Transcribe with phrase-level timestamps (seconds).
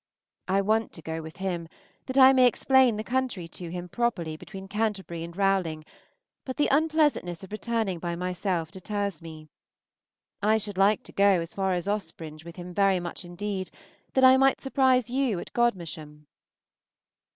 [0.47, 1.67] I want to go with him,
[2.07, 5.85] that I may explain the country to him properly between Canterbury and Rowling,
[6.43, 9.47] but the unpleasantness of returning by myself deters me.
[10.41, 13.69] I should like to go as far as Ospringe with him very much indeed,
[14.15, 16.25] that I might surprise you at Godmersham.